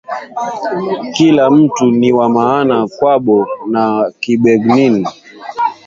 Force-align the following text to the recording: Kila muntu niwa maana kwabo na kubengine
Kila 1.15 1.43
muntu 1.55 1.85
niwa 1.99 2.27
maana 2.37 2.75
kwabo 2.95 3.37
na 3.73 3.83
kubengine 4.21 5.03